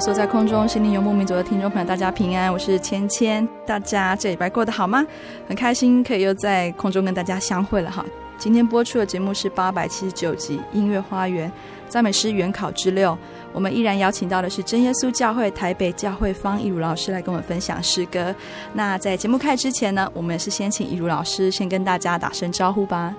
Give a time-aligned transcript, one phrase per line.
[0.00, 3.46] 所在空中，心灵游牧民族的听众朋友，大家平安，我是芊芊。
[3.66, 5.04] 大家这礼拜过得好吗？
[5.48, 8.04] 很开心可以又在空中跟大家相会了哈。
[8.36, 11.50] 今天播出的节目是八百七十九集《音乐花园
[11.88, 13.10] 赞美诗原考之六》，
[13.52, 18.32] 我们依然邀请到的是真耶稣教会台北教会方一如老师来跟我们分享诗歌。
[18.74, 23.12] 那在节目开始之前呢，我们也是先请一如老师先跟大家打声招呼吧。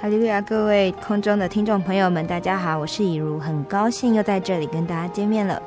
[0.00, 5.60] 哈利路亚，各位空中的听众朋友们，大家好，我是义儒，很高兴又在这里跟大家见面了。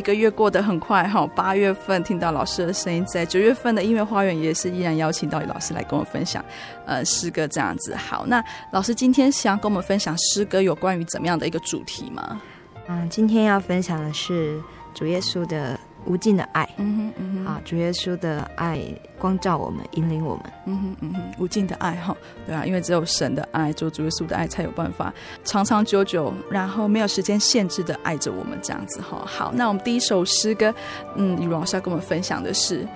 [0.00, 6.42] 一个月过得很快哈，八月份听到老师的声音，在九月份的音乐花园也是依然邀请到老师来跟我分享，
[6.86, 7.94] 呃，诗歌这样子。
[7.94, 12.40] 好，那老师今天想跟我们分享诗歌有关于怎么样的一个主题吗？
[12.88, 14.58] 嗯，今天要分享的是
[14.94, 15.78] 主耶稣的。
[16.06, 18.80] 无尽的爱，嗯哼，嗯哼，啊，主耶稣的爱
[19.18, 22.16] 光照我们，引领我们，嗯哼，嗯哼，无尽的爱哈，
[22.46, 25.12] 对啊，因为只有神的爱，做主耶稣的爱才有办法
[25.44, 29.22] 长长久久，然后没有时间限制的爱着我们这样子哈。
[29.26, 30.74] 好，那我们第一首诗歌，
[31.16, 32.86] 嗯，雨荣老师要跟我们分享的是。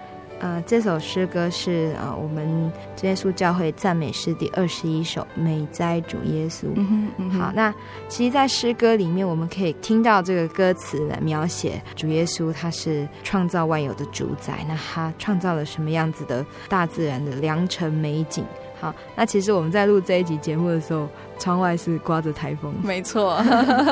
[0.44, 6.66] 呃，这首诗歌是呃，我们真耶稣教会赞美诗第二十一首《美哉主耶稣》。
[7.31, 7.75] 好，那
[8.09, 14.59] 其实，在诗歌里面，我们可以听到这个歌词来描写主耶稣，他是创造万有的主宰。
[14.69, 18.44] 那他创造了什么样子的大自然的良辰美景？
[18.78, 22.71] 好，那其实我们在录这一集节目的时候，窗外是刮着台风。
[22.82, 23.43] 没错，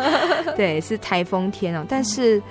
[0.55, 1.83] 对，是台风天哦。
[1.89, 2.37] 但是。
[2.37, 2.43] 嗯，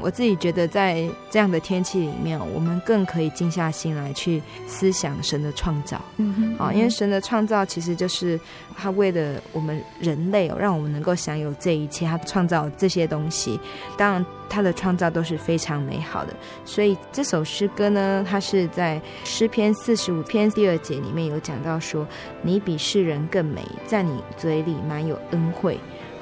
[0.00, 6.00] 我自己觉得在这样的天气里面，我们更可以静下心来去思想神的创造。
[6.18, 8.38] 嗯哼，啊，因为神的创造其实就是
[8.76, 13.58] 他为了我们人类哦，让我们能够享有这一切，他创造这些东西，
[13.96, 16.34] 当然他的创造都是非常美好的。
[16.64, 22.06] 所以这首诗歌呢，它是在诗篇四十五篇第二节里面有讲到说
[22.42, 25.78] ：“你比世人更美，在你嘴里满有恩惠。”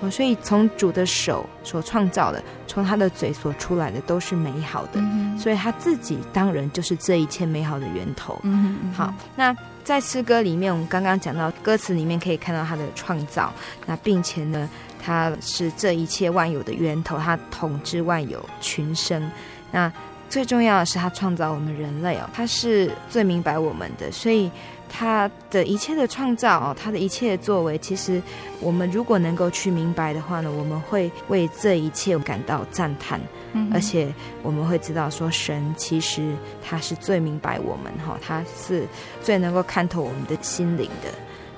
[0.07, 8.39] 哦，所以从主的手所创造的，从他的嘴所出来的都是美好的，嗯、所以他自己当然就是这一切美好的源头。
[8.45, 13.53] 嗯嗯、好，那在诗歌里面，我们刚刚讲到歌词里面可以看到他的创造，
[13.85, 14.69] 那并且呢，
[15.03, 19.31] 他是这一切万有的源头，他统治万有群生。
[19.73, 19.93] 那
[20.29, 24.51] 最重要的是，他创造我们人类哦，他是最明白我们的，所以。
[24.89, 28.23] 他的一切的创造哦，他的一切的作为，其实
[28.61, 33.21] 我们如果能够去明白的话呢，我们会为这一切感到赞叹，
[33.53, 38.87] 嗯、而且我们会知道说，神其实他是最明白我们哈，他是
[39.23, 41.11] 最能够看透我们的心灵的，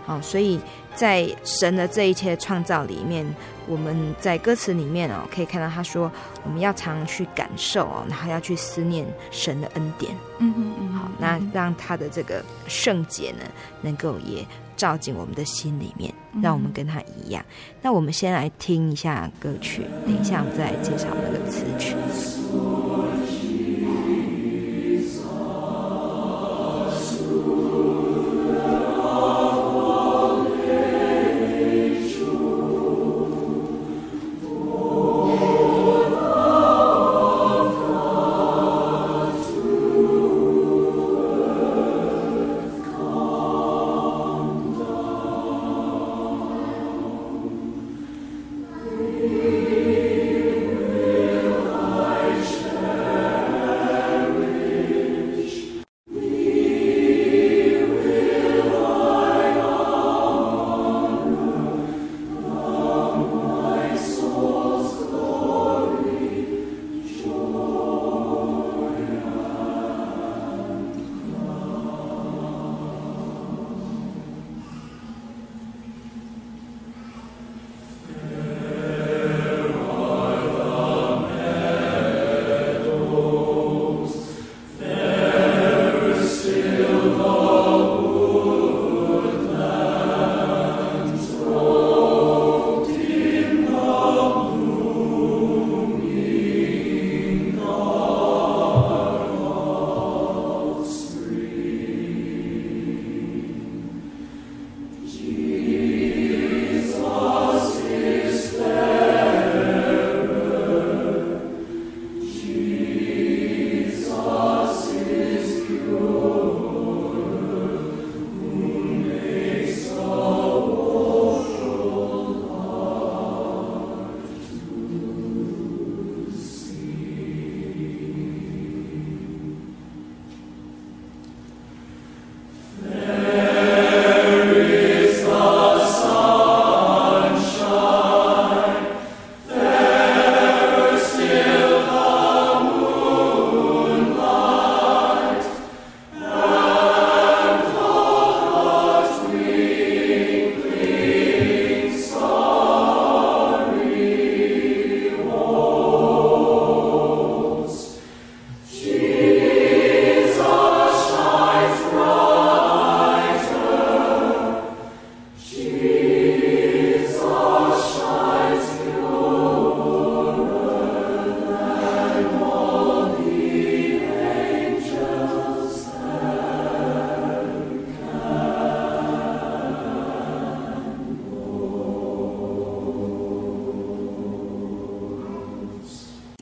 [0.04, 0.60] 好，所以
[0.98, 3.24] 在神的这一切创造里面。
[3.70, 6.10] 我们在歌词里面哦，可以看到他说，
[6.42, 10.10] 我们要常去感受哦，然后要去思念神的恩典。
[10.38, 13.44] 嗯嗯嗯，好，那让他的这个圣洁呢，
[13.82, 14.42] 能够也
[14.74, 16.10] 照进我们的心里面，
[16.42, 17.44] 让我们跟他一样。
[17.82, 21.94] 那我们先来听一下歌曲，等一下我们再来介绍那个词曲。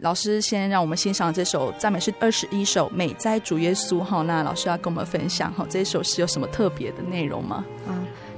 [0.06, 4.22] 老师先让我们欣赏这首赞美诗二十一首《美哉主耶稣》哈。
[4.22, 7.64] 那老师要跟我们分享哈，这一首诗有什么特别的内容吗？
[7.88, 7.90] 啊，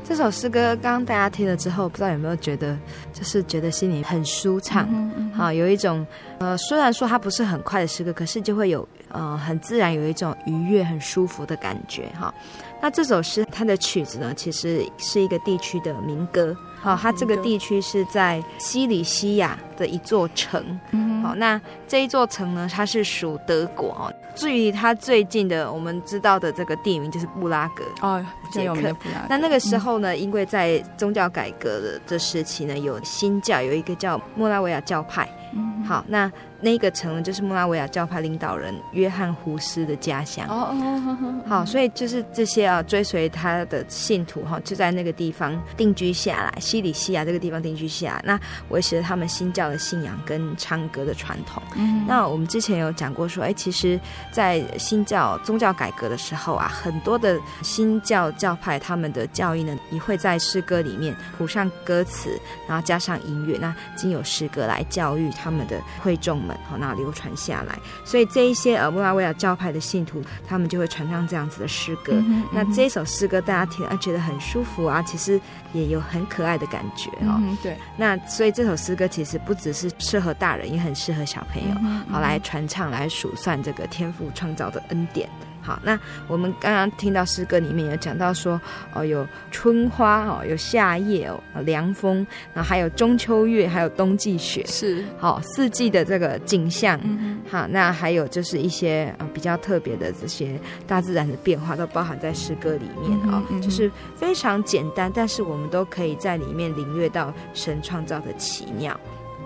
[0.02, 2.74] 这首诗歌刚刚大家听了之后，不知道有没有觉得，
[3.12, 6.06] 就是觉得心里很舒畅，好、嗯嗯嗯，有一种
[6.38, 12.32] 呃，虽然说它不是很快的诗歌，可是就会有呃很自然有一种愉悦、很舒服的感觉哈。
[12.80, 16.56] 那这首诗它的曲子呢，其实是一个地区的民歌。
[16.80, 20.78] 好，它这个地区是在西里西亚的一座城。
[20.92, 24.12] 嗯，好，那这一座城呢，它是属德国哦。
[24.34, 28.96] 至于它最近的，我们知道的这个地名就是布拉格哦，捷克。
[29.28, 35.28] 那那个时候呢，因为在宗教改革的这时期呢，有新教，有一个叫莫拉维亚教派。
[35.54, 36.30] 嗯，好，那。
[36.60, 40.44] 那个城呢，就是莫拉维亚教派领导人约翰胡斯的家乡。
[40.48, 48.40] 哦哦，好，所以就是这些啊，追随他的信徒哈，就在那个地方定居下来，西里西亚这个地方定居下来，那
[48.70, 51.62] 维持了他们新教的信仰跟唱歌的传统。
[51.76, 53.96] 嗯，那我们之前有讲过说，哎，其实，
[54.32, 62.30] 在新教宗教改革的时候啊，很多的新教教派他们的教义呢，也会在诗歌里面谱上歌词，
[62.66, 66.56] 然后加上音乐，那经由诗歌来教育他们的会众们。
[66.70, 72.12] 好，那流传下来，所以这一些呃穆拉维亚教派的信徒，他们就会传唱这样子的诗歌。
[72.14, 75.40] 嗯嗯、那这一首诗歌大家听啊觉得很舒服啊，其实
[75.72, 77.36] 也有很可爱的感觉哦。
[77.40, 81.74] 嗯、对，那所以这首诗歌其实不只是适合大人，也很适合小朋友，
[82.10, 85.28] 好来传唱，来数算这个天赋创造的恩典。
[85.68, 88.58] 好，那我们刚刚听到诗歌里面有讲到说，
[88.94, 96.98] 哦，有春花哦，有夏夜哦，凉风，然后还有中秋月，还有冬季雪，是好四季的这个景象。
[97.02, 108.98] 嗯、好，那还有就是一些啊比较特别的这些大自然的变化，都包含在诗歌里面啊、嗯哦，就是非常简单，但是我们都可以在里面领略到神创造的奇妙。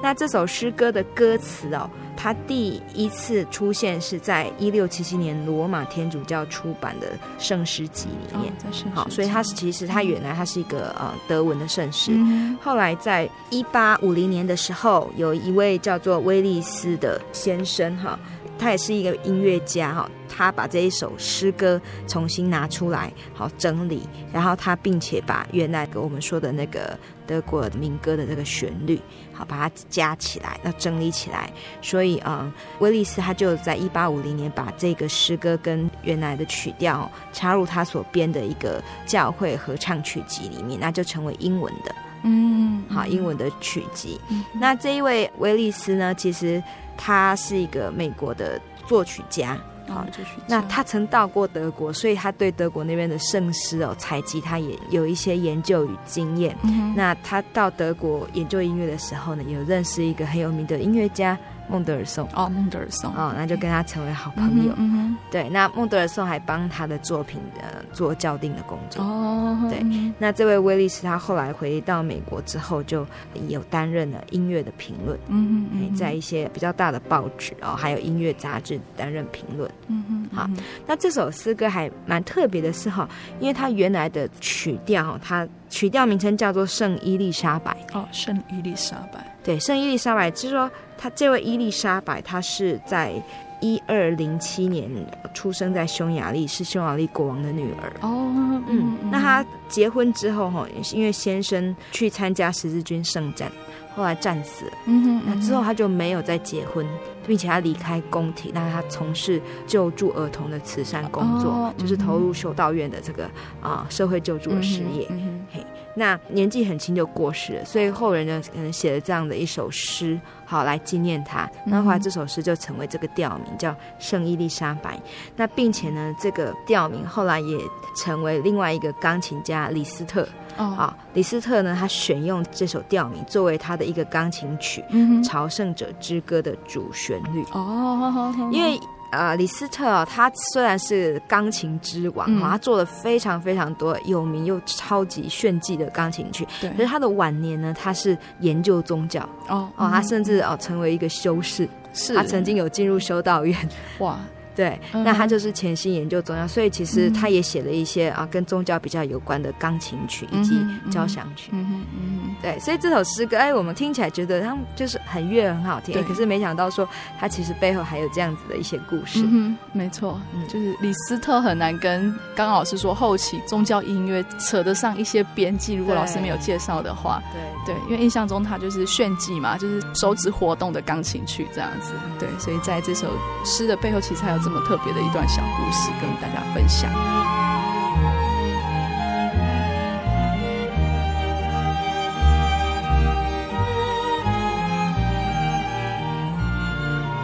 [0.03, 1.89] 那这首诗歌的歌词哦。
[2.15, 18.17] 它第一次出现是在一六七七年罗马天主教出版的圣诗集里面，哦、好，所以它是其实它原来它是一个呃德文的圣诗，嗯、后来在一八五零年的时候，有一位叫做威利斯的先生哈。
[18.59, 29.01] 他也是一个音乐家哈，他把这一首诗歌重新拿出来，好整理，然后他并且把原来给我们说的那个德国民歌的这个旋律，
[29.43, 31.51] 好把它加起来，要整理起来。
[31.81, 44.21] 所以嗯，威利斯他就在一八五零年把这个诗歌跟原来的曲调插入他所编的一个教会合唱曲集里面，那就成为英文的，嗯，好英文的曲集。
[44.29, 46.63] 嗯、那这一位威利斯呢，其实。
[46.95, 49.59] 他是一个美国的作曲家，
[49.89, 50.07] 好。
[50.47, 56.57] 那他曾到过德国，所以他对德国那边的圣诗哦采集，他也有一些研究与经验。
[56.65, 61.39] 嗯、那他到德国研究音乐的时候呢，有认识一个很有名的音乐家。
[61.69, 64.73] 孟德尔颂哦，孟德尔颂哦，那就跟他成为好朋友。
[64.77, 69.03] 嗯嗯、对，那孟德尔颂还帮他的作品呃做校订的工作。
[69.03, 73.07] 哦，对，嗯、那这位威利斯他后来回到美国之后，就
[73.49, 75.19] 有担任了音乐的评论。
[75.29, 79.71] 嗯嗯，在一些比较大的报纸哦，还有音乐杂志担任评论。
[79.89, 80.49] 嗯嗯，好，
[80.87, 83.09] 那这首诗歌还蛮特别的是哈，
[83.41, 87.75] 因为它原来的曲调，它曲调名称叫做圣伊丽莎白。
[87.95, 89.35] 哦，圣伊丽莎白。
[89.43, 90.71] 对，圣伊丽莎白，就是说。
[90.99, 93.13] 她这位伊丽莎白，她是在
[93.61, 94.89] 一二零七年
[95.35, 97.93] 出生在匈牙利，是匈牙利国王的女儿。
[98.03, 100.65] 哦，嗯，嗯，那她结婚之后，哈，
[100.95, 103.51] 因为先生去参加十字军圣战，
[103.97, 104.73] 后来战死了。
[104.87, 106.87] 嗯哼，那之后她就没有再结婚，
[107.27, 113.29] 并且她离开宫廷，那她从事救助儿童的慈善工作，哦、就是投入修道院的这个
[113.61, 115.09] 啊社会救助的事业。
[115.53, 115.65] 嘿。
[115.95, 121.47] 那年纪很轻就过世了，所以后人呢可能写了这样的一首诗，好来纪念他。
[121.67, 124.97] 那后来这首诗就成为这个调名，叫《圣伊丽莎白》。
[125.37, 127.59] 那并且呢，这个调名后来也
[127.95, 130.27] 成为另外一个钢琴家李斯特。
[130.57, 134.83] 哦，啊，李斯特呢，他选用这首调名作为他的一个钢琴曲
[135.25, 137.45] 《朝圣者之歌》的主旋律。
[137.53, 138.81] 哦，因为。
[139.13, 146.49] 呃，李斯特哦，他虽然是钢琴之王，嗯、他做了非常非常多有名又超级炫技的钢琴曲。
[146.61, 153.57] 对，可是他的晚年呢，他是研究宗教哦哦，他甚至哦成为一个修士，是他曾经有进入修道院。
[153.99, 154.19] 哇，
[154.55, 161.51] 对，那他就是潜心研究宗教，所以其实他也写了一些啊跟宗教比较有关的钢琴曲以及交响曲。
[161.53, 169.23] 嗯嗯嗯，对，所以这首诗歌，哎，我们听起来觉得他们就是很悦很好听，可是没想到说他其实背后还有这样子的一些故事。
[169.25, 170.47] 嗯，没错，嗯。
[170.49, 177.41] 就是李斯特很难跟刚刚老师说后期宗教音乐扯得上一些边际，如果老师没有介绍的话，对。
[177.65, 181.93] 对，因为印象中他就是炫技嘛，就是手指活动的钢琴曲这样子。
[182.19, 183.07] 对，所以在这首
[183.45, 186.91] 诗的背后，其实还有这么特别的一段小故事跟大家分享。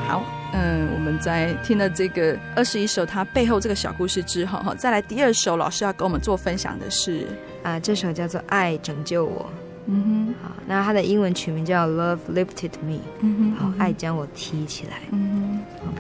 [0.07, 0.23] 好，
[0.53, 7.27] 嗯，我们在听了这个二十一首它背后这个小故事之后，哈，再来第二首，老师要跟我们做分享的是
[7.65, 9.43] 啊，这首叫做《爱拯救我》。
[9.91, 12.93] 嗯哼，好，那它的英文曲名叫《Love Lifted Me》。
[13.21, 14.99] 嗯哼，好，爱将我提起来。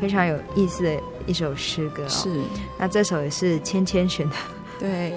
[0.00, 2.08] 非常有意思的一首诗歌哦。
[2.08, 2.40] 是，
[2.78, 4.36] 那这首也是千千选的。
[4.78, 5.10] 对，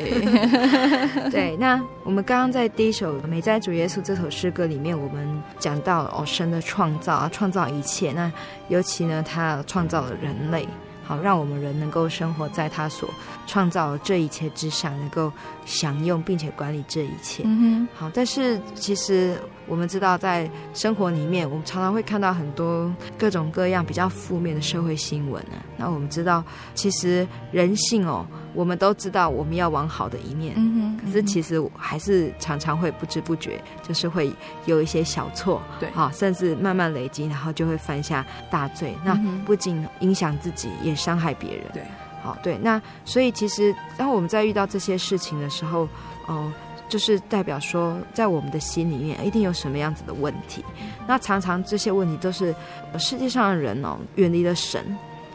[1.29, 1.55] 对。
[1.61, 8.11] 那我们刚刚在第一首《美在主耶稣》这首诗歌里面，我们讲到哦，神的创造啊，创造一切。
[8.11, 8.31] 那
[8.69, 10.67] 尤其呢，他创造了人类。
[11.03, 13.09] 好，让我们人能够生活在他所
[13.45, 15.31] 创造的这一切之上，能够
[15.65, 17.43] 享用并且管理这一切。
[17.45, 17.87] 嗯哼。
[17.93, 19.35] 好，但是其实
[19.71, 25.53] 我们知道，在生活里面，我们常常会看到很多各种各样比较负面的社会新闻呢。
[25.77, 26.43] 那我们知道，
[26.75, 28.27] 其实人性哦。
[28.53, 34.29] 我们都知道我们要往好的一面，嗯，可是其实还是常常会不知不觉，就是会
[34.65, 38.93] 有一些小错，对，好，甚至慢慢累积，然后就会犯下大罪。
[39.05, 41.63] 那不仅影响自己，也伤害别人。
[41.71, 41.81] 对，
[42.21, 45.87] 好，对，那所以其实当我们在遇到这些事情的时候，
[46.27, 46.51] 哦，
[46.91, 50.61] 就是代表说，在我们的心里面一定有什么样子的问题。
[51.07, 52.53] 那常常这些问题都是
[52.99, 54.85] 世界上的人哦，远离了神。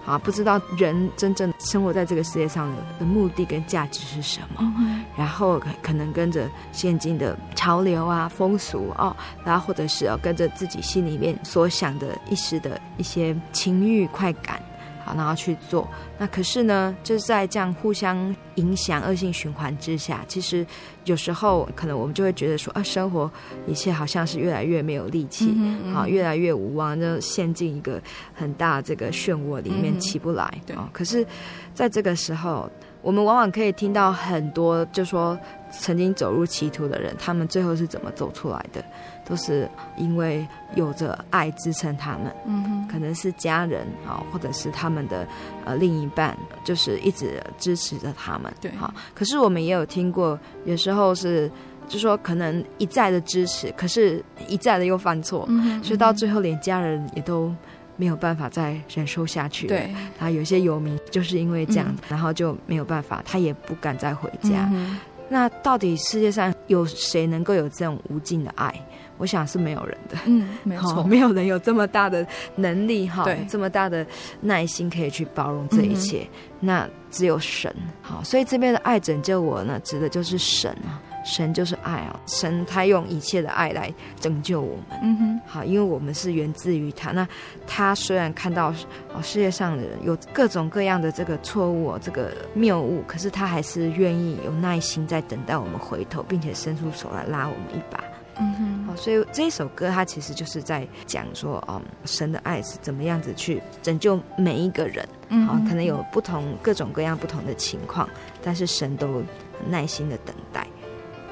[0.04, 14.62] 啊，不知道人真正生活在这个世界上的目的跟价值是什么，嗯、然后可能跟着现今的潮流啊、风俗哦，然后或者是哦跟着自己心里面所想的一时的一些情欲快感。
[15.06, 15.88] 好，然后去做。
[16.18, 20.66] 那可是呢，就是在这样互相影响、恶性循环之下，其实
[21.04, 23.30] 有时候可能我们就会觉得说，啊，生活
[23.68, 28.02] 一切好像是越来越没有力气，嗯嗯好，越来越无望，就陷进一个
[28.34, 30.52] 很大这个漩涡里面起不来。
[30.66, 31.24] 对、嗯，可是
[31.72, 32.68] 在这个时候，
[33.00, 35.38] 我们往往可以听到很多，就说
[35.70, 38.84] 曾经走入歧途的人，他们最后是怎么走出来的。
[39.28, 40.46] 都是因为
[40.76, 45.26] 有着爱支撑他们，嗯哼，可能是家人啊，或者是他们的
[45.64, 48.94] 呃另一半，就是一直支持着他们，对，好。
[49.16, 51.50] 可是我们也有听过，有时候是，
[51.88, 57.52] 就说可能一再的支持，可是一再的又犯错，嗯哼，所以到最后连家人也都
[57.96, 59.66] 没有办法再忍受下去。
[59.66, 64.70] 对，他有些游民就是因为这样，嗯，然后就没有办法，他也不敢再回家。
[64.72, 68.74] 嗯，那到底世界上有谁能够有这种无尽的爱？
[69.18, 74.06] 我想是没有人的，嗯，没错，没有人有这么大的能力哈，这么大的
[74.42, 76.28] 耐心可以去包容这一切，嗯、
[76.60, 87.26] 那只有神，好，所以这边的爱拯救我呢，指的就是神啊，神就是爱啊，神他用一切的爱来拯救我们，嗯哼，好，因为我们是源自于他，那
[87.66, 88.72] 他虽然看到
[89.12, 98.02] 哦世界上的人有各种各样的这个错误，这个谬误，可是他还是愿意有耐心在等待我们回头，并且伸出手来拉我们一把。
[98.38, 108.08] 嗯哼，好，所以这一首歌它其实就是在讲说，嗯，神的爱是怎么样子去拯救每一个人，嗯，好，可能有不同各种各样不同的情况，
[108.44, 109.24] 但是神都很
[109.70, 110.66] 耐心的等待。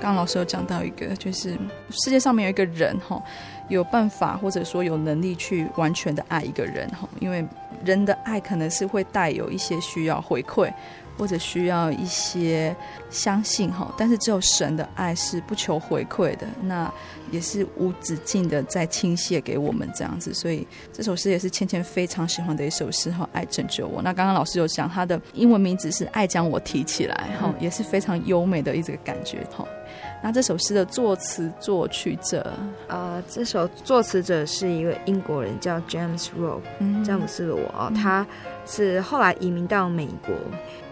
[0.04, 1.56] 刚老师有讲到一个，就是
[1.90, 3.22] 世界上面有一个人哈，
[3.70, 7.42] 有办法或者说有能力去完全的爱一个人哈，因为
[7.86, 10.70] 人的爱可能是会带有一些需要回馈。
[11.16, 12.74] 或者需要一些
[13.08, 16.92] 相信哈，但是只有神的爱是不求回馈的，那
[17.30, 24.02] 也是无止境的在倾泻给我们这样子，所以这首诗也是芊芊非常喜欢的一首诗哈，爱拯救我。
[24.02, 29.66] 那刚刚老师有讲，他的英文名字是爱将我提起来哈，也是非常优美的一个感觉哈。
[30.22, 32.52] 那这首诗的作词作曲者，
[32.88, 38.26] 呃，这首作词者是一位英国人叫 James Rowe，詹姆斯罗啊，他
[38.66, 40.34] 是后来移民到美国。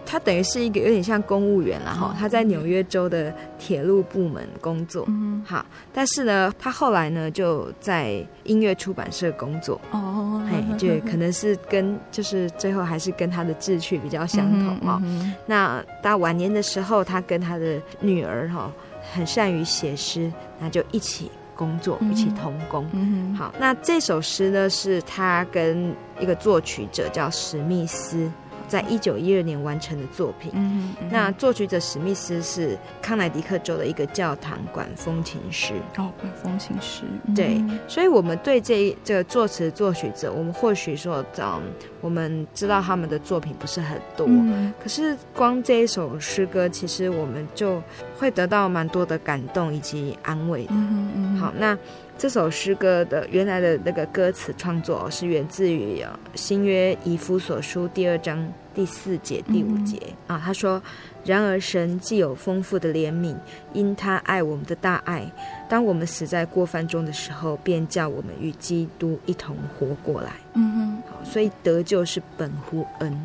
[0.05, 15.01] 他等于是一个有点像公务员了哈，他在纽约州的铁路部门工作，嗯，好，但是呢，他后来呢就在音乐出版社工作，哦，嘿，就可能是跟就是最后还是跟他的志趣比较相同哦。
[15.45, 18.71] 那到晚年的时候，他跟他的女儿哈
[19.13, 28.31] 很善于写诗，那就一起工作，一起同工，嗯好，那这首诗呢是他跟一个作曲者叫史密斯。
[28.73, 30.49] 在一九一二年完成的作品。
[30.55, 35.75] 嗯嗯、那作曲者史密斯是康乃狄克州的一个教堂管风琴师。
[35.97, 37.03] 哦，管风琴师。
[37.35, 41.61] 对，嗯、所以我们对这这个作词作曲者，我们或许说，嗯，
[42.01, 47.79] 我们知道他们的作品不是很多，嗯、可是光这一首诗歌，其实我们就
[48.17, 50.71] 会得到蛮多的感动以及安慰的。
[50.71, 51.77] 嗯嗯、好，那。
[52.15, 55.99] 这首诗歌的原来的那个歌词创作是源自于
[56.35, 58.37] 《新约以弗所书》第二章
[58.73, 60.41] 第四节、第五节、嗯、啊。
[60.43, 60.81] 他说
[61.25, 63.35] ：“然而神既有丰富的怜悯，
[63.73, 65.29] 因他爱我们的大爱，
[65.69, 73.23] 当我们死在过犯中的时候，便叫我们与基督一同活过来。”嗯哼，好，所以得救是本乎恩。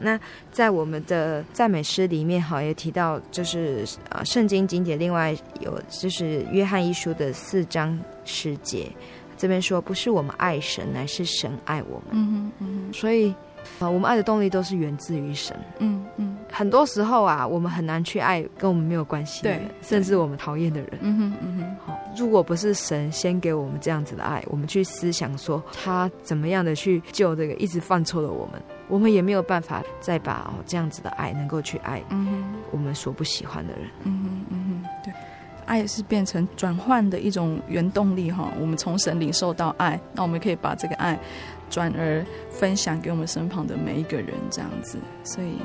[0.00, 0.16] 那
[0.52, 8.88] 在我们的赞美诗里面，哈，也提到就是啊，圣经经典，另外有就是约翰一书的四章十节，
[9.36, 12.10] 这边说不是我们爱神，乃是神爱我们。
[12.12, 13.34] 嗯哼，嗯哼，所以
[13.78, 15.56] 啊，我们爱的动力都是源自于神。
[15.78, 20.90] 嗯嗯，很多时候啊，我们很难去爱跟我们没有关系的人，甚至我们讨厌的人。
[21.00, 28.60] 嗯哼嗯哼，好，如果不是神先给我们这样子的爱，我们去思想说他怎么样的去救这个一直犯错的我们。
[28.88, 32.02] 我们也没有办法再把哦这样子的爱能够去爱，
[32.70, 33.82] 我们所不喜欢的人。
[34.04, 34.37] 嗯哼
[35.68, 38.50] 爱是变成转换的一种原动力哈。
[38.58, 41.16] 我们从神领受到爱，那我们可以把这个爱
[41.70, 44.98] 转而分享给我们身旁的每一个人，这样子。
[45.22, 45.58] 所以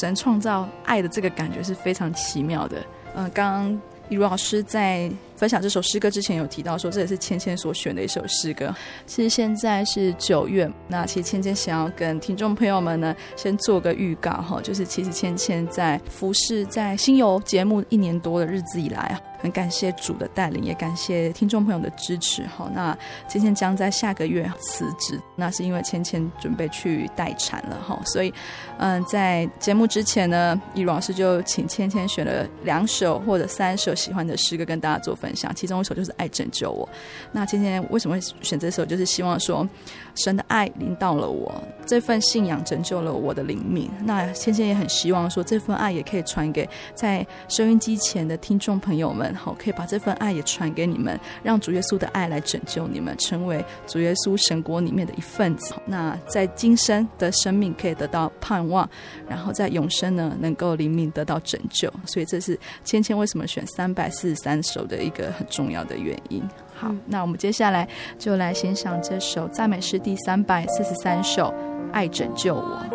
[0.00, 2.78] 神创造爱的这个感觉是非常奇妙的。
[3.14, 8.74] 嗯、呃，刚刚以如老师在分享这首诗歌之前有提到说，这也是芊芊所选的一首诗歌。
[9.06, 22.70] 其实现在是九月，那其实芊芊想要跟听众朋友们呢，先做个预告哈，就是其实芊芊在服侍在新游节目一年多的日子以来啊，很感谢主的带领，也感谢听众朋友的支持哈。
[22.72, 22.96] 那
[23.28, 28.32] 芊芊将在下个月辞职，那是因为芊芊准备去待产了哈，所以
[28.78, 35.52] 嗯，在节目之前呢，以如老师就请芊芊选了两首或者三首喜欢的诗歌跟大家做分享。
[35.54, 36.88] 其中一首就是《爱拯救我》。
[37.32, 38.84] 那芊芊为什么会选这首？
[38.84, 39.68] 就是希望说，
[40.14, 41.52] 神的爱临到了我，
[41.86, 43.90] 这份信仰拯救了我的灵命。
[44.04, 55.74] 那芊芊也很希望说，这份爱也可以传给在收音机前的听众朋友们，好，可以把这份爱也传给你们，让主耶稣的爱来拯救你们，成为主耶稣神国里面的一份子。
[55.86, 58.88] 那在今生的生命可以得到盼望，
[59.28, 61.92] 然后在永生呢，能够灵命得到拯救。
[62.06, 66.42] 所以这是芊芊为什么选三百四十三首的一个很重要的原因。
[66.82, 67.86] 好，嗯、那我们接下来
[68.18, 71.44] 就来欣赏这首赞美诗第三百四十三首
[71.92, 72.60] 《爱拯救我》。
[72.80, 72.88] 爱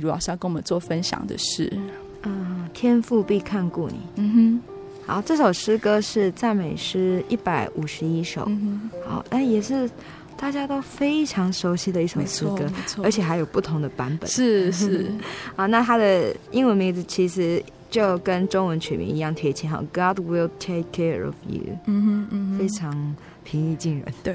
[0.00, 1.72] 再来，以如老师要跟我们做分享的是，
[2.22, 4.00] 嗯，天赋必看顾你。
[4.16, 4.60] 嗯哼，
[5.06, 8.44] 好，这首诗歌是赞美诗一百五十一首。
[8.46, 9.90] 嗯哼，好，那也是
[10.36, 12.70] 大家都非常熟悉的一首诗歌，
[13.02, 14.28] 而且还有不同的版本。
[14.28, 15.12] 是是，
[15.56, 21.76] 啊，那它的英文名字其实就跟中文曲名一样贴切，哈，God will take care of you。
[21.86, 24.06] 嗯哼嗯哼，非常平易近人。
[24.22, 24.34] 对。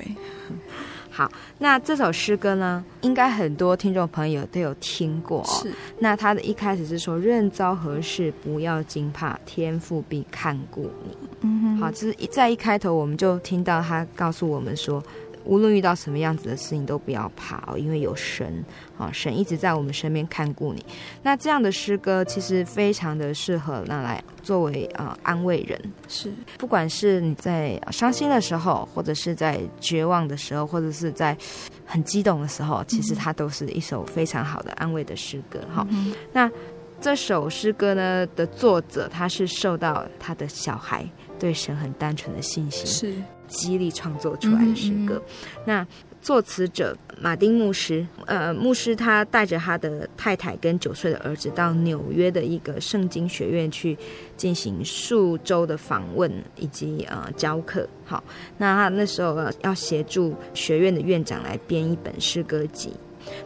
[1.16, 5.62] 好，那这首诗歌呢，应该很多听众朋友都有听过哦。
[5.64, 5.72] 是。
[6.00, 11.78] 那他的一开始是说：“任遭何事，不要惊怕，天父必看顾你。”嗯哼。
[11.78, 15.02] 好，就是一在一开头我们就听到他告诉我们说。
[15.46, 18.64] 无论遇到什么样子的事情，都不要怕哦，因为有神
[18.98, 20.84] 啊，神一直在我们身边看顾你。
[21.22, 25.80] 那这样的诗歌其实非常的适合拿来作为啊安慰人。
[26.08, 31.38] 是，不管是你在伤心的时候，或者是在绝望的时候，或者是在
[31.86, 35.60] 很激动的时候，其实它都是一首非常好的安慰的诗歌。
[35.74, 36.52] 哈、嗯，那
[37.00, 43.14] 这首诗歌呢的作者，他是受到他的小孩对神很单纯的信心是。
[43.56, 45.88] 激励创作出来的诗歌，嗯嗯，那
[46.22, 53.96] 作词者马丁牧师，呃，牧师他带着他的太太跟九岁的儿子到纽约的一个圣经学院去
[54.36, 57.88] 进行数周的访问以及呃教课。
[58.04, 58.24] 好，
[58.58, 62.92] 那他那时候要协助学院的院长来编一本诗歌集。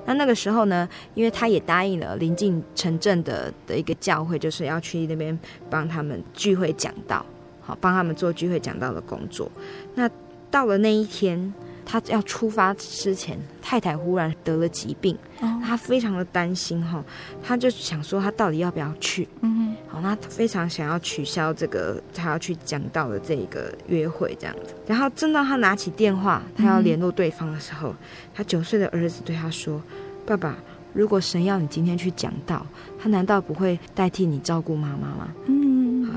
[0.05, 5.37] 那那个时候呢，因为他也答应了临近城镇的的一个教会，就是要去那边
[5.69, 7.25] 帮他们聚会讲道。
[7.69, 9.51] 好，帮他们做聚会讲到的工作。
[9.93, 10.09] 那
[10.49, 11.53] 到了那一天，
[11.85, 17.03] 他要出发之前，太太忽然得了疾病，哦、他非常的担心哈，
[17.43, 19.27] 他就想说他到底要不要去？
[19.41, 24.73] 嗯，好，他非常想要取消这个他要去讲到的这个约会这样子。
[24.87, 27.95] 然后正当他拿起电话，他要联络对方的时候，嗯、
[28.33, 29.79] 他九岁的儿子对他说
[30.25, 30.57] ：“爸爸，
[30.93, 32.65] 如果神要你今天去讲道，
[32.97, 35.58] 他难道不会代替你照顾妈妈吗？”嗯。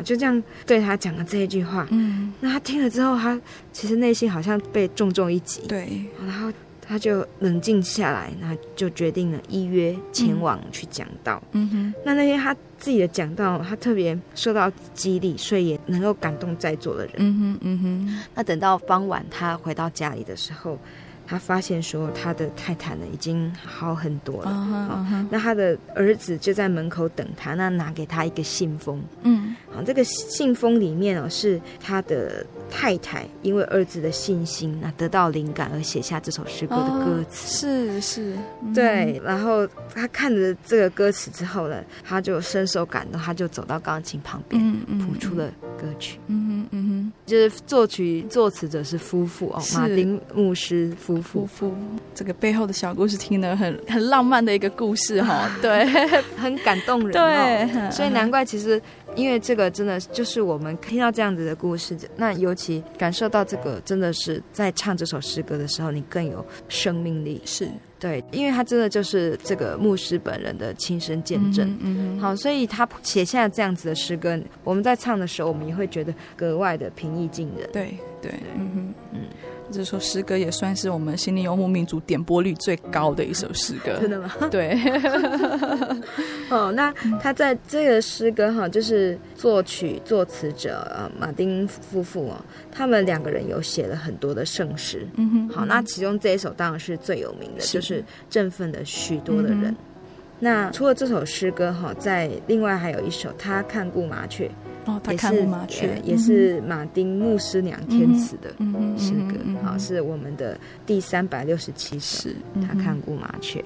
[0.02, 3.40] 就这样对他讲了这一句话，嗯，那他听了之后，他
[3.72, 20.78] 其实内心好像被重重一击，对，然后他就冷静下来，然后就决定了依约前往去讲道，嗯哼，那那天他自己的讲道，他特别受到激励，所以也能够感动在座的人，嗯哼，嗯哼，那等到傍晚他回到家里的时候。
[21.24, 24.50] 他发现说，他的太太呢已经好很多了。
[24.50, 25.26] Uh huh, uh huh.
[25.30, 29.00] 那他的儿子就在门口等他，那拿给他一个信封。
[29.22, 37.66] 嗯，好，这个信封里面哦是他的太太因为儿子的信心，那得到灵感而写下这首诗歌的歌词。
[37.66, 39.20] Uh, 是是，嗯、对。
[39.24, 45.46] 然后他看着这个歌词之后呢，他就深受感动，他就走到钢琴旁边，嗯嗯、谱出了
[45.78, 46.18] 歌曲。
[46.26, 51.46] 嗯哼嗯哼，就是作曲作词者是夫妇哦，是马丁牧师夫妇。
[51.46, 51.74] 夫妇，
[52.14, 55.84] 这个背后的小故事听得很很浪漫的一个故事哈， 对，
[56.36, 58.80] 很感动人，对，所以难怪其实
[59.14, 67.68] 因为这个真的就是我们听到这样子的故事，那尤其感受到这个真的是在唱这首诗歌的时候，你更有生命力，是。
[67.98, 78.40] 对，因为他真的就是这个牧师本人的亲身见证，嗯，嗯好，所以他写下这样子的诗歌，我们在唱的时候，我们也会觉得格外的平易近人，对对，对。
[78.56, 78.94] 嗯哼。
[79.12, 79.20] 嗯。
[79.72, 84.30] 这首诗歌也算是我们心灵游牧民族点播率最高的一首诗歌， 真的吗？
[84.50, 84.78] 对。
[86.50, 92.36] 哦，那他在这个诗歌哈，就是作曲作词者呃马丁夫妇哦，
[92.70, 95.06] 他们两个人有写了很多的圣诗。
[95.16, 95.48] 嗯哼。
[95.48, 99.64] 好，那其中这一首当然是最有名的，是就是振奋了许多的人。
[99.64, 99.76] 嗯、
[100.40, 104.50] 那除了这首诗歌哈，在另外还有一首，他看顾麻雀。
[104.84, 108.50] 哦，他看过麻雀，也是马丁牧师娘填词的
[108.98, 112.28] 诗歌，好，是我们的第三百六十七首。
[112.66, 113.64] 他看过麻雀。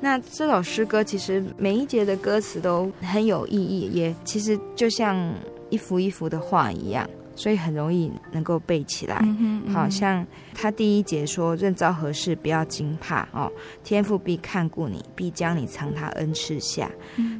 [0.00, 5.34] 那这首诗歌其实每一节的歌词都很有意义，也其实就像
[5.70, 9.24] 一幅一幅的画一样，所以很容易能够背起来。
[9.72, 13.50] 好像他第一节说：“任遭何事，不要惊怕哦，
[13.84, 16.90] 天父必看顾你，必将你藏他恩赐下。”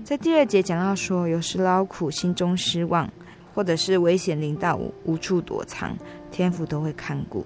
[0.04, 3.10] 在第二节讲到说：“有时劳苦，心中失望。”
[3.54, 5.92] 或者是危险临到无无处躲藏，
[6.30, 7.44] 天父都会看顾。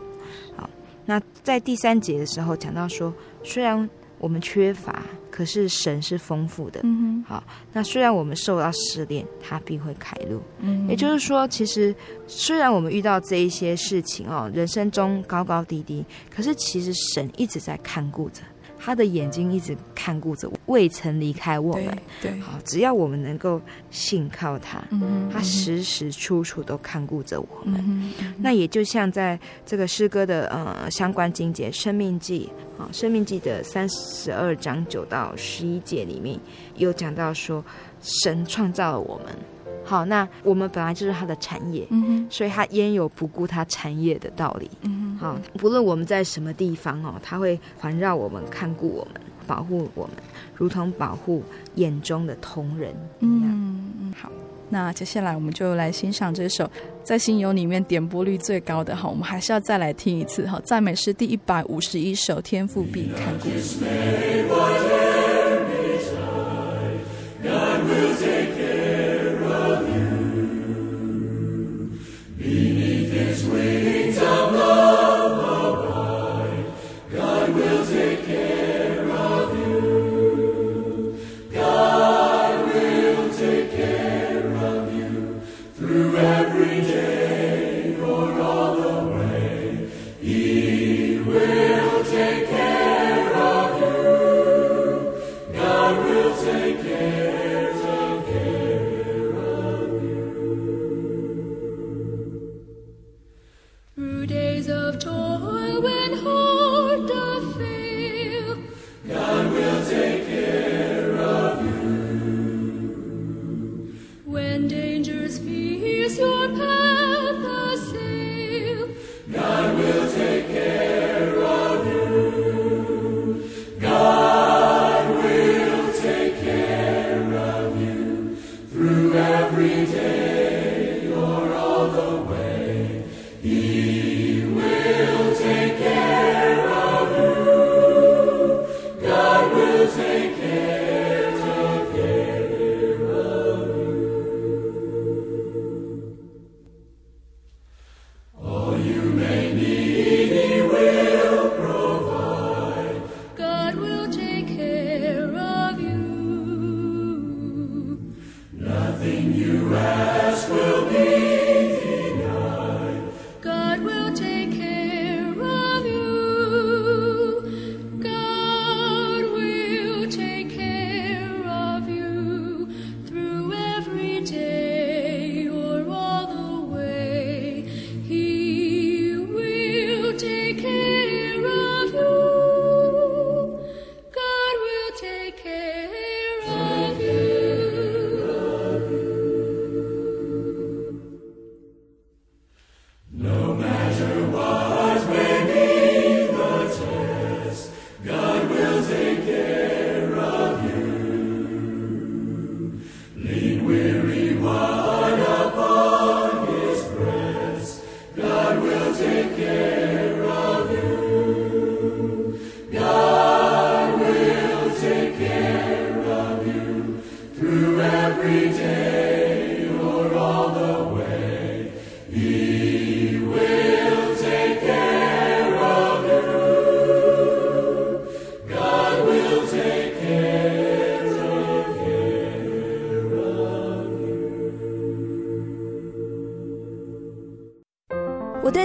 [0.55, 0.69] 好，
[1.07, 3.11] 那在第三节的时候讲到说，
[3.43, 3.88] 虽然
[4.23, 6.79] 我们缺乏，可是神是丰富的。
[6.85, 7.25] 嗯哼。
[7.25, 10.41] 好，那虽然我们受到试炼，他必会开路。
[10.61, 10.89] 嗯。
[10.89, 11.93] 也就是说，其实
[12.29, 18.43] 虽然我们遇到这一些事情哦，人生中高高低低，可是其实神一直在看顾着，
[18.85, 21.87] 他的眼睛一直看顾着，未曾离开我们。
[22.21, 23.61] 对，对好，只要我们能够
[23.92, 28.12] 信靠他，嗯，他时时处处都看顾着我们。
[28.38, 32.51] 那也就像在这个诗歌的呃相关经节《生命记》
[32.83, 36.37] 啊，《生命记》的三十二章九到十一节里面
[36.75, 37.64] 有讲到说，
[38.01, 39.27] 神创造了我们。
[39.85, 44.71] 好，那我们本来就是他的产业，嗯，所以他焉有不顾他产业的道理？
[44.83, 50.17] 嗯好，不论我们在什么地方哦，他会环绕我们，看顾我们，保护我们，
[50.57, 51.45] 如同保护
[51.77, 53.43] 眼中的瞳人一样。
[54.01, 54.31] 嗯，好，
[54.69, 56.69] 那接下来我们就来欣赏这首
[57.05, 63.49] 在心游里面点播率最高的哈，我们还是要再来听一次哈，赞美诗第一百五十一首，天赋必看顾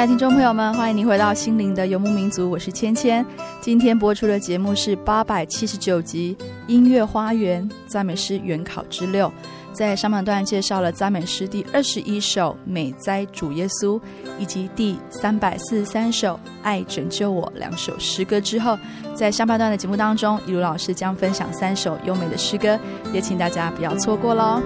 [0.00, 3.22] 亲爱的听众朋友们，欢迎您回到心灵的游牧民族，我是芊芊。
[3.60, 6.34] 今天播出的节目是八百七十九集
[6.66, 9.28] 《音乐花园赞美诗原考之六》。
[9.74, 13.98] 在上半段介绍了赞美诗第二十一首《美哉主耶稣》，
[14.38, 16.32] 以及第三百四十三首
[16.62, 18.78] 《爱拯救我》两首诗歌之后，
[19.14, 22.78] 在下半段的节目当中，以如老师将分享三首优美的诗歌，
[23.12, 24.62] 也请大家不要错过喽。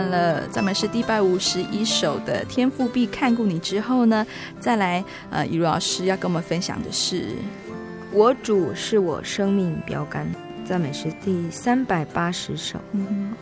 [0.00, 4.26] 完了，赞美诗第一百五十一首的天赋必看顾你之后呢，
[4.58, 7.34] 再来，呃，以如老师要跟我们分享的是，
[8.10, 10.26] 我主是我生命标杆，
[10.64, 12.78] 赞美诗第三百八十首。
[12.92, 13.34] 嗯，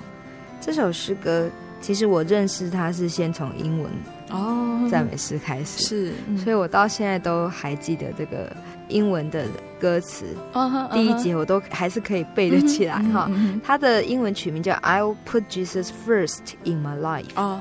[0.61, 1.49] 这首诗歌
[1.81, 3.89] 其实我认识它是先从英文
[4.31, 8.55] 哦赞美诗开始，是，嗯，所以我到现在都还记得这个。
[8.91, 9.45] 英文的
[9.79, 10.25] 歌词
[10.55, 10.93] ，uh huh, uh huh.
[10.95, 13.31] 第一节我都还是可以背得起来哈。
[13.63, 17.27] 它的英文曲名叫 "I'll put Jesus first in my life"。
[17.35, 17.61] 哦，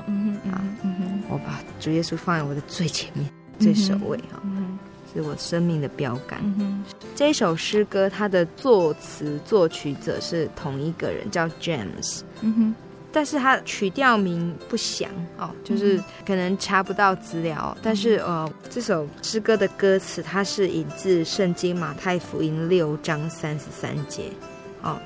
[1.28, 4.40] 我把主耶稣放在我的最前面、最首位哈，
[5.12, 6.40] 是我生命的标杆。
[7.14, 12.22] 这首诗歌它的作词作曲者是同一个人，叫 James。
[13.10, 17.76] 但是它曲调名不详哦，就是可能查不到资料。
[17.82, 24.24] 但是呃，这首诗歌的歌词它是引自圣经马太福音六章三十三节
[24.82, 24.98] 哦，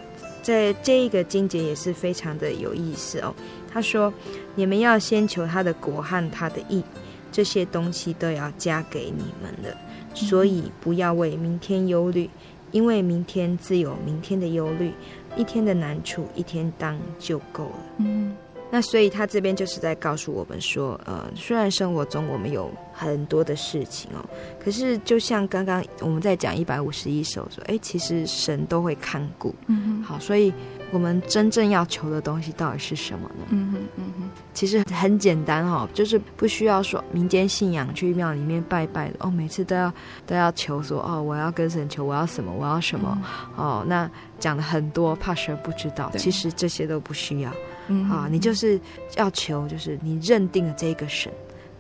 [0.43, 3.35] 在这一个经节也是非常的有意思哦。
[3.73, 4.13] 他说
[4.55, 6.83] ：“你们要先求他的国和他的义，
[7.31, 9.75] 这些东西都要加给你们的。
[10.13, 12.29] 所以不要为明天忧虑，
[12.71, 14.93] 因为明天自有明天的忧虑。”
[15.37, 17.79] 一天的难处，一天当就够了。
[17.99, 18.35] 嗯，
[18.71, 24.25] 那所以他这边就是在告诉我们说，呃，虽然生活中我们有很多的事情哦，
[24.63, 29.55] 可是就像刚刚我们在讲一百五十一首说，哎，其实神都会看顾。
[29.67, 30.53] 嗯哼，好，所以。
[30.93, 33.47] 我们真正要求的东西到底是什么呢？
[33.49, 39.93] 嗯哼，嗯哼，其实很简单哈、哦，就是不需要说民间信仰去庙里面拜拜哦，每次都要
[40.27, 43.19] 都要求说哦，我要跟神求，我要什么，我要什么、
[43.57, 43.85] 嗯、哦。
[43.89, 47.51] 那讲的很多，怕神不知道，其实这些都不需要。
[47.89, 48.79] 嗯，啊，你就是
[49.17, 51.33] 要求，就是你认定了这个神。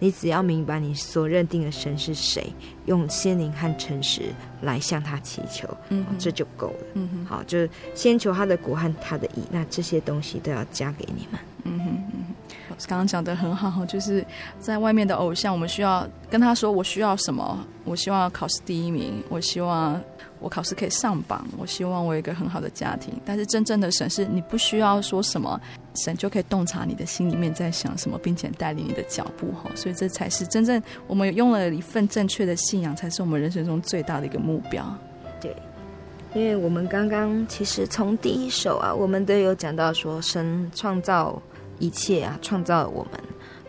[0.02, 2.52] 你只要明白你所认定的神是谁，
[2.86, 4.22] 用心灵和诚实
[4.60, 6.86] 来向他祈求，嗯哼，这就够了。
[6.94, 11.40] 嗯哼，好，就是先求他的国和他的义，那这些东西都要加给你们。
[11.62, 12.34] 嗯哼，嗯哼，
[12.70, 14.26] 老师刚刚讲的很好，就是
[14.58, 17.64] 在外面的偶像，我们需要跟他说，我需要什么？
[17.84, 20.02] 我希望考试第一名，我希望。
[20.42, 23.14] 我考试可以上榜，我希望我有一个很好的家庭。
[23.24, 25.60] 但是真正的神是，你不需要说什么，
[25.94, 29.70] 神就可以洞察你的心里面在想什么，并且带领你的脚步哈。
[29.74, 34.84] 所以这才是真正我们用了一份正确的信仰，才是我们人生中最大的一个目标。
[35.40, 35.54] 对，
[36.34, 41.40] 因为我们刚刚其实从第一首啊，我们都有讲到说，神创造
[41.78, 43.20] 一切啊，创造了我们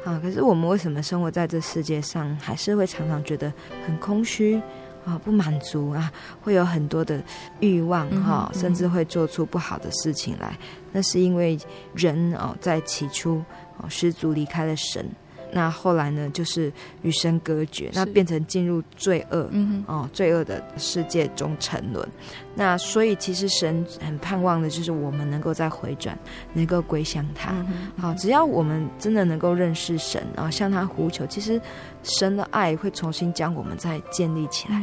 [0.03, 0.19] 啊。
[0.23, 3.53] 可是我们为什么生活在这世界上，还是会常常觉得
[3.85, 4.61] 很空虚？
[5.05, 7.21] 啊，不满足啊，会有很多的
[7.59, 10.57] 欲望哈，甚至会做出不好的事情来。
[10.91, 11.57] 那是因为
[11.93, 13.43] 人哦，在起初
[13.77, 15.05] 哦，失足离开了神。
[15.53, 16.71] 那后来呢，就是
[17.03, 22.07] 与神隔绝，那变成进入罪恶，嗯哼，哦，罪恶的世界中沉沦。
[22.55, 26.17] 那所以其实神很盼望的就是我们能够再回转，
[26.53, 27.53] 能够归向他。
[27.97, 31.61] 好，只要我们真的能够认识神啊，向他呼求，其实
[32.03, 34.81] 神的爱会重新将我们再建立起来，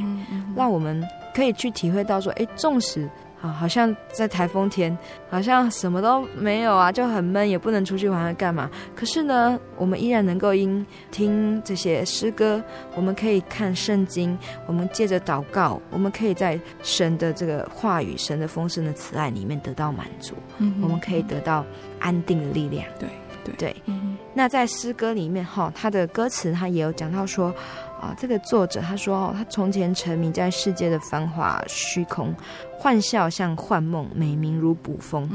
[0.57, 1.05] 让我们
[1.35, 3.09] 可以去体会到说，哎，纵使。
[3.41, 4.97] 啊，好像在台风天，
[5.31, 8.71] 好像什么都没有啊，就很闷，也不能出去玩，干嘛？
[8.95, 12.63] 可是呢，我们依然能够因听这些诗歌，
[12.95, 21.65] 我们可以看圣经，我们借着祷告，我们可以在神的这个话语、神的丰盛的慈爱里面得到满足，嗯，我们可以得到
[21.99, 22.85] 安定的力量。
[22.99, 23.09] 对
[23.45, 23.77] 对对。
[23.87, 27.55] 嗯、那在诗歌里面，哈，他的歌词他也有讲到说。
[28.01, 32.35] 啊，这个作者他说哦，他从前沉迷在世界的繁华虚空，
[32.79, 35.29] 幻笑像幻梦，美名如捕风。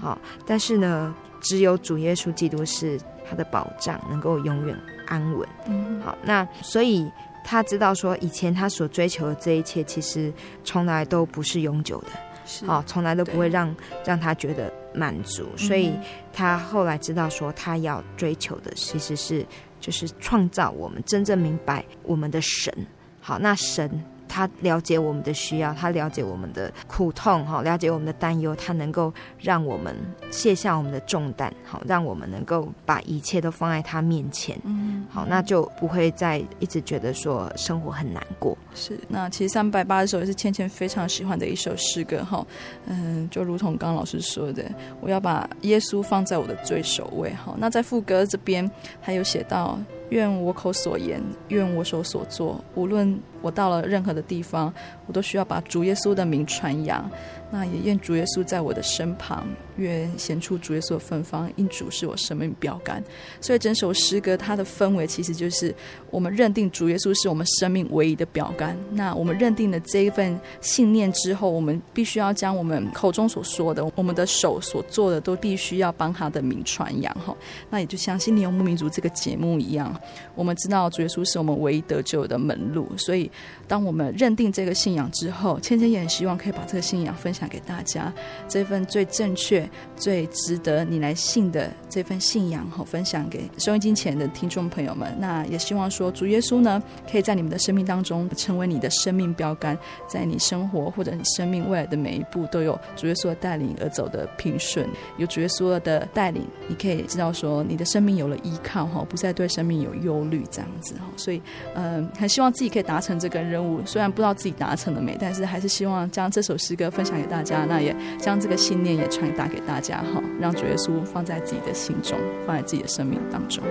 [0.00, 2.96] 好，但是呢，只有主耶稣基督是
[3.28, 4.76] 他的保障，能够永远
[5.08, 5.48] 安稳。
[5.66, 7.10] 嗯，好，那所以
[7.42, 10.32] 他知道说，以前他所追求的这一切，其实
[10.62, 12.10] 从来都不是永久的，
[12.44, 13.74] 是，好，从来都不会让
[14.04, 15.46] 让他觉得满足。
[15.56, 15.92] 所以
[16.32, 19.46] 他后来知道说，他要追求的其实是。
[19.82, 22.72] 就是创造我们，真正明白我们的神。
[23.20, 23.90] 好，那神
[24.32, 29.94] 他了解我们的需要，他了解我们的苦痛，哈，了解我们的担忧，他能够让我们
[30.30, 38.56] 卸下我们的重担，好，让我们能够把一切都放在他面前，嗯，好，那就不会再一直觉得说生活很难过。
[38.74, 42.46] 是，那其实三百八十首也是芊芊非常喜欢的一首诗歌，哈，
[42.86, 44.64] 嗯，就如同刚刚老师说的，
[45.02, 48.68] 我要把耶稣放在我的最首位，哈，那在副歌这边
[49.02, 49.78] 还有写到。
[50.12, 54.70] 愿我口所言，愿我手所做，无论我到了任何的地方，
[55.06, 57.10] 我都需要把主耶稣的名传扬。
[57.54, 59.46] 那也愿主耶稣在我的身旁，
[59.76, 63.04] 愿显出主耶稣的芬芳，因主是我生命标杆。
[63.42, 65.74] 所以整首诗歌它的氛围其实就是
[66.10, 68.74] 我们认定主耶稣是我们生命唯一的标杆。
[68.92, 77.14] 那我们认定了这一份信念之后，我们必须要将我们口中所说的，我们的手所做的，都必须要帮他的名传扬。
[77.16, 77.36] 哈，
[77.68, 79.94] 那也就像《心灵游牧民族》这个节目一样，
[80.34, 82.88] 我们知道主耶稣是我们唯一得救的门路。
[82.96, 83.30] 所以，
[83.68, 87.41] 当我们认定这个信仰之后，千千也很希望可以把这个信仰分享。
[87.48, 88.12] 给大家
[88.48, 95.14] 这份最正确、最值得你来信的这份信仰，好分享给收音机前的听众朋友们。
[95.18, 99.76] 那也希望说，主耶稣呢，可以在你们的生命当中成为你的生命标杆，
[100.06, 104.88] 在你生活或者你生命未来的每一步，都有主耶稣的带领而走的平顺。
[105.16, 111.06] 有主耶稣的带领，你可以知道说，你的生命有了依靠，哈，不再对生命有忧虑这样子，哈。
[111.16, 111.42] 所以，
[111.74, 113.80] 嗯，很希望自己可以达成这个任务。
[113.84, 117.31] 虽然不知道自己达成了没，但是还是希望将这首诗歌分享给。
[117.32, 123.64] 大家，那也将这个信念也传达给大家哈，让主耶稣放在自己的心中，放在自己的生命当中。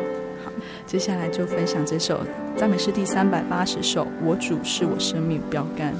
[0.43, 0.51] 好，
[0.87, 2.21] 接下来就分享这首
[2.57, 5.93] 赞美诗第三百八十首，我主是我生命标杆。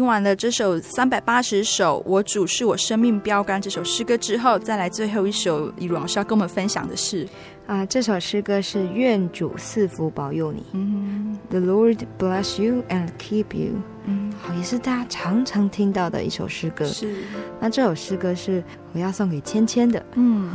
[0.00, 7.24] 听完了这首三百八十首，我主是我生命标杆这首诗歌之后，再来最后一首，以如老师要跟我们分享的是
[7.66, 10.64] 啊、呃，这首诗歌是愿主赐福保佑你。
[10.72, 13.72] 嗯，The Lord bless you and keep you。
[14.06, 16.86] 嗯，好，也是大家常常听到的一首诗歌。
[16.86, 17.16] 是，
[17.60, 20.02] 那这首诗歌是我要送给芊芊的。
[20.14, 20.48] 嗯，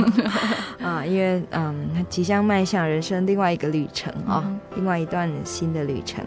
[0.82, 6.24] 啊，因为嗯，他即将迈向人生另外一个旅程啊、另外一段新的旅程。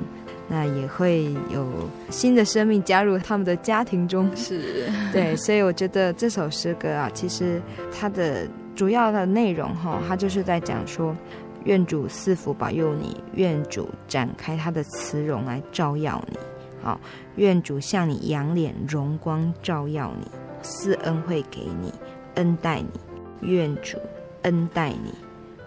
[0.52, 1.66] 那也会有
[2.10, 7.62] 新的生命加入他们的家庭中，是 对，所以我觉得这首诗歌啊，其实
[7.98, 8.46] 它的
[8.76, 11.16] 主要的内容哈，它就是在讲说，
[11.64, 16.38] 愿主赐福保佑你，愿主展开他的慈容来照耀你，
[16.84, 17.00] 好，
[17.38, 20.28] 愿主向你仰脸荣光照耀你，
[20.62, 21.94] 赐恩惠给你，
[22.36, 23.98] 恩待你，愿主
[24.42, 25.14] 恩待你。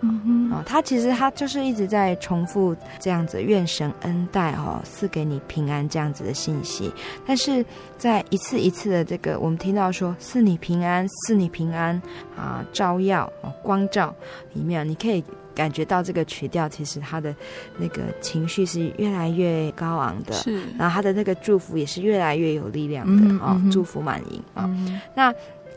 [0.04, 6.92] 嗯哼，哦，他其实他就是一直在重复这样子，愿神恩待哦，赐给你平安这样子的信息。
[7.26, 7.64] 但是
[7.96, 12.00] 在一次一次的这个，我们听到说赐你平安，赐你平安
[12.36, 13.32] 啊，照耀
[13.62, 14.14] 光照
[14.52, 15.24] 里面，你可以
[15.54, 17.34] 感觉到这个曲调其实他的
[17.78, 24.68] 那个情绪是越来越高昂的，是，然后他的那个祝福也是越来越有力量的啊、嗯哦，祝福满盈啊、
[25.14, 25.34] 那。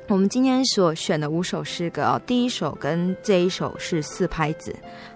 [0.09, 4.73] 我们今天所选的五首诗歌啊，第一首跟这一首是四拍子，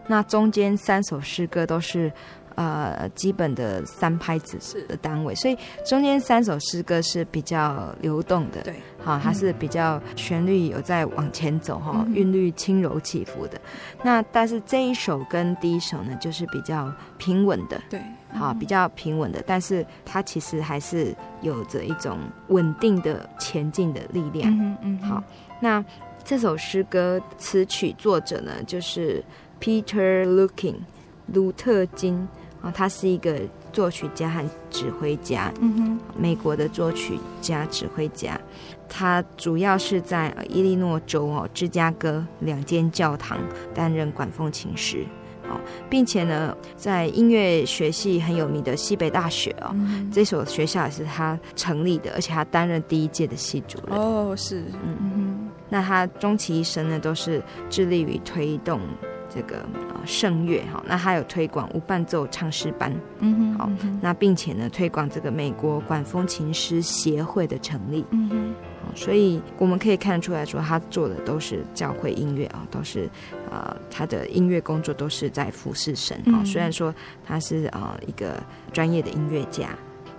[0.08, 2.12] 那中间三首诗歌都是
[2.56, 13.60] 呃基本的三拍子的单位，所以中间三首诗歌是比较流动的，对，好，它是比较旋律有在往前走哈，韵律轻柔起伏的。
[14.04, 18.02] 那但是这一首跟第一首呢，就是比较平稳的，对。
[18.34, 24.50] 好，比较平稳的，但是它其实还是有着一种稳定的前进的力量。
[24.58, 24.98] 嗯嗯。
[25.00, 25.22] 好，
[25.60, 25.84] 那
[26.24, 29.22] 这首诗歌词曲作者呢，就是
[29.60, 30.78] Peter Looking，
[31.34, 32.26] 鲁特金
[32.62, 33.40] 啊，他是一个
[33.74, 35.52] 作曲家和指挥家。
[35.62, 36.00] 嗯哼。
[36.18, 38.40] 美国的作曲家、指挥家，
[38.88, 43.40] 他主要是在伊利诺州哦，芝加哥两间教堂
[43.74, 45.06] 担任管风琴师。
[45.90, 53.98] 并且呢，在音乐学系很有名的西北大学哦，嗯、这所学校也是他成立的，而且他担任第一届的系主任。
[53.98, 55.50] 哦，是，嗯嗯。
[55.68, 58.80] 那他终其一生呢，都是致力于推动
[59.34, 59.58] 这个
[59.90, 60.84] 呃圣乐哈。
[60.88, 63.72] 那他有推广无伴奏唱诗班，嗯哼，好，
[64.02, 68.54] 那并且呢，推广这个美国管风琴师协会的成立，嗯哼。
[68.94, 73.10] 所以我们可以看出来说，他做的都是教会音乐啊，都是
[73.50, 76.44] 呃他的音乐工作都是在服侍神啊。
[76.44, 76.94] 虽然说
[77.26, 79.70] 他是呃一个专业的音乐家，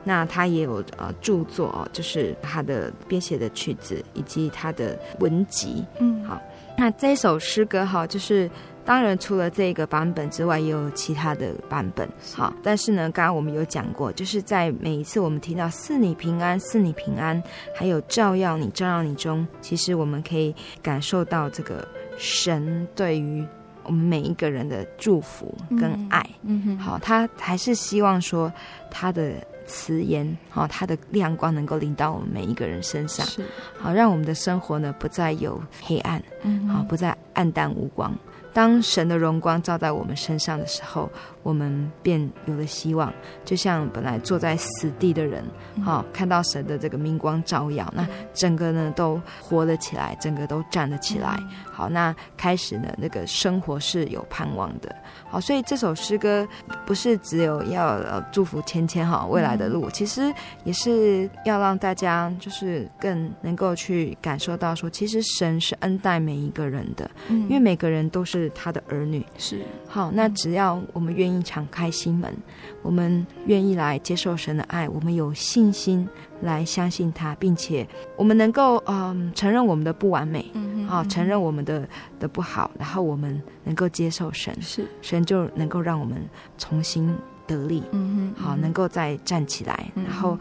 [0.04, 5.84] 那他也有呃著作哦，就是他的编写的曲子以及他的文集。
[6.00, 6.40] 嗯，好，
[6.78, 8.48] 那这首诗歌哈，就是。
[8.84, 12.08] 当然，除了这个版本之外，也有其他的版本。
[12.34, 17.40] 好，但是呢，刚刚我们有讲过，就是在每一次我们提到“赐你平安，赐你平安”，
[17.76, 21.86] 还有“照耀你，照耀你”中，其实我们可以感受到这个
[22.18, 23.46] 神对于
[23.84, 26.24] 我们每一个人的祝福跟爱。
[26.42, 28.52] 嗯哼，好，他还是希望说
[28.90, 33.44] 他的慈言，好，他的亮光能够临到我们每一个人身上，是
[33.78, 38.12] 好，让我们的生活呢不再有黑暗，嗯，好，不再暗淡无光。
[38.52, 41.10] 当神的荣光照在我们身上的时候，
[41.42, 43.12] 我们便有了希望。
[43.44, 45.44] 就像本来坐在死地的人，
[45.84, 51.38] 好、哦、看到神的这个明光照耀，那整个呢都活了起来，整个都站了起来。
[51.70, 54.94] 好，那开始呢，那个生活是有盼望的。
[55.28, 56.46] 好，所以这首诗歌
[56.86, 60.32] 不是只有要呃祝福芊芊哈未来的路，其实
[60.64, 69.24] 也是要让大家就是更能够去感受到说，其实神是恩待每一个人的，因为每个人都是他的儿女。
[69.38, 72.36] 是，好，那只要我们愿意敞开心门，
[72.82, 76.08] 我们愿意来接受神的爱，我们有信心
[76.40, 84.84] 来相信他，并且我们能够嗯承认我们的不完美，嗯好，承认我们的的不好，然后我们能够接受神，是。
[85.00, 86.20] 神就能够让我们
[86.58, 87.14] 重新
[87.46, 90.36] 得力，嗯哼好，能够再站起来，然后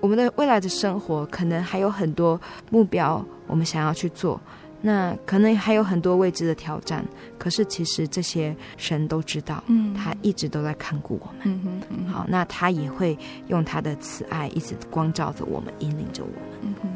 [0.00, 2.38] 我们的未来的生活可能还有很多
[2.70, 4.38] 目标，我们想要去做。
[4.86, 7.04] 那可能还有很多未知的挑战，
[7.36, 13.18] 可是其实这些神都知道，嗯，他一直都在看顾我们，嗯哼，嗯哼，好，那他也会
[13.48, 16.95] 用他的慈爱一直光照着我们，引领着我们，嗯哼。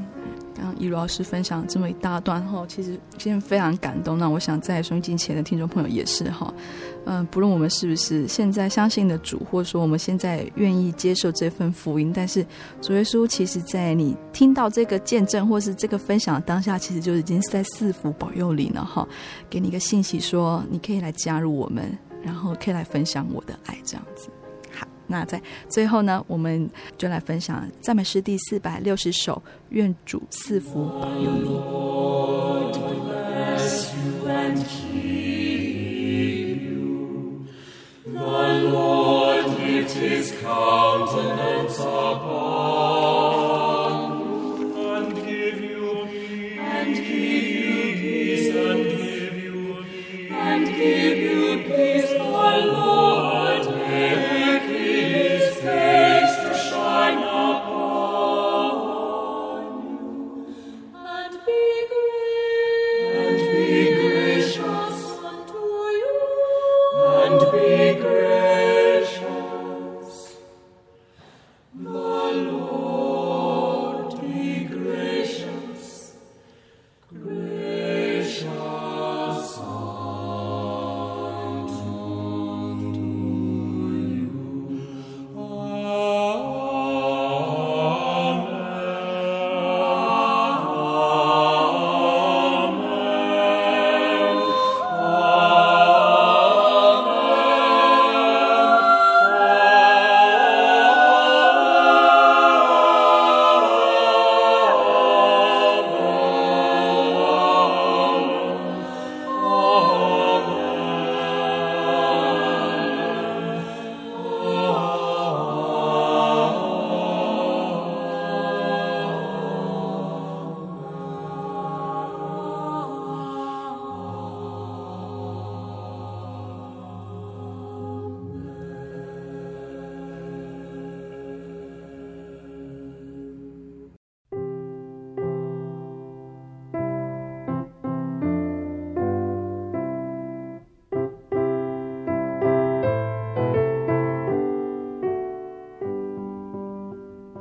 [0.60, 4.18] 刚以如老师分享这么一大段后，其实今天非常感动。
[4.18, 6.52] 那我想在收音机前的听众朋友也是哈，
[7.06, 12.44] 嗯、不论我们是不是现在相信的主，或者说我们现在愿意接受这份福音，但是
[12.80, 19.08] 主耶稣其实在你听到这个见证或是这个分享的当下，其实就已经是在赐福保佑你了哈，
[19.48, 24.28] 给你一个信息说你可以来加入我们，然后可以来分享我的爱这样子。
[25.10, 31.60] 那在最后呢，我们就来分享赞美诗第四百六十首，愿主赐福保佑你。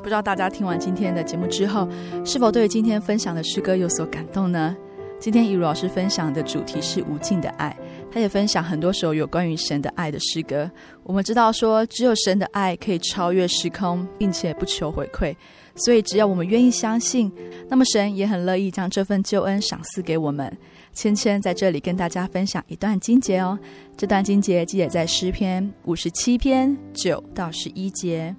[0.10, 1.88] 不知道大家听完今天的节目之后，
[2.26, 4.76] 是否对今天分享的诗歌有所感动呢？
[5.20, 7.78] 今天以如老师分享的主题是无尽的爱，
[8.12, 10.68] 他也分享很多首有关于神的爱的诗歌。
[11.04, 15.36] 我们知道说，只有神的爱可以超越时空，并且不求回馈。
[15.76, 17.32] 所以，只要我们愿意相信，
[17.70, 20.52] 那么神也很乐意将这份救恩赏赐给我们。
[20.92, 23.60] 芊芊在这里跟大家分享一段经节哦，
[23.96, 28.36] 这段经节记载在诗篇五十七篇九到十一节。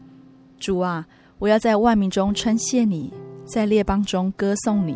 [0.58, 1.06] 主啊。
[1.40, 3.10] 我要在万民中称谢你，
[3.46, 4.94] 在列邦中歌颂你，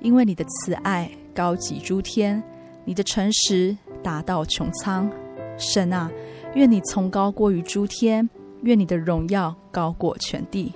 [0.00, 2.40] 因为你的慈爱高及诸天，
[2.84, 5.10] 你的诚实达到穹苍。
[5.56, 6.10] 神啊，
[6.54, 8.28] 愿你崇高过于诸天，
[8.60, 10.70] 愿你的荣耀高过全地。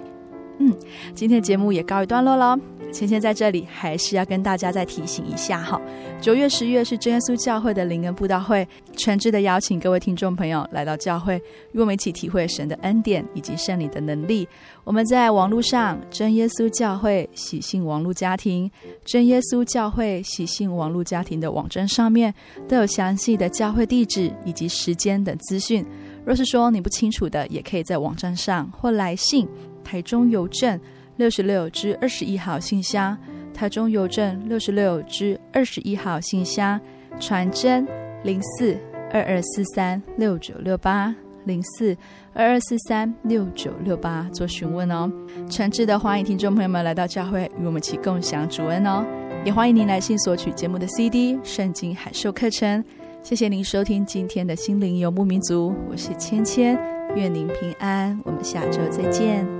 [0.58, 0.74] 嗯，
[1.14, 2.58] 今天的节目也告一段落了。
[2.92, 5.80] 芊芊在这里还是要跟大家再提醒一下哈，
[6.20, 8.66] 九月、十月是真耶稣教会的灵恩布道会，
[8.96, 11.40] 诚挚的邀请各位听众朋友来到教会，
[11.72, 14.46] 与我们一起体会神的恩典以及圣灵的能力。
[14.84, 18.70] 我们在网络上真耶稣教会喜信网络家庭、
[19.04, 22.34] 真耶稣教会喜信网络家庭的网站上面
[22.68, 25.84] 都有详细的教会地址以及时间等资讯。
[26.24, 29.48] 若是说你不清楚的，也可以在网站上或来信
[29.82, 30.78] 台中邮政。
[31.20, 33.14] 六十六至二十一号信箱，
[33.52, 36.80] 台中邮政六十六至二十一号信箱，
[37.20, 37.86] 传真
[38.24, 38.74] 零四
[39.12, 41.14] 二二四三六九六八
[41.44, 41.94] 零四
[42.32, 45.12] 二二四三六九六八做询问哦。
[45.50, 49.04] 诚挚的欢迎听众朋友们来到教会与我们一起共享主恩哦，
[49.44, 52.82] 也欢迎您来信索取节目的 CD、圣经函授课程。
[53.22, 56.78] 谢谢您收听今天的心灵游牧民族，我是芊芊，
[57.14, 59.59] 愿您平安，我们下周再见。